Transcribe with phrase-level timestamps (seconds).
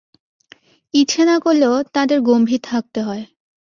[0.93, 3.23] ইচ্ছে না-করলেও তাঁদের গম্ভীর থাকতে হয়।